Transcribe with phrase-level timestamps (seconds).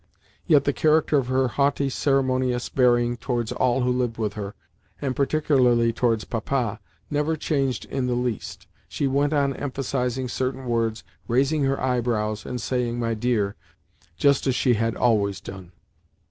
[0.47, 4.55] Yet the character of her haughty, ceremonious bearing towards all who lived with her,
[4.99, 6.79] and particularly towards Papa,
[7.11, 8.65] never changed in the least.
[8.87, 13.55] She went on emphasising certain words, raising her eyebrows, and saying "my dear,"
[14.17, 15.71] just as she had always done.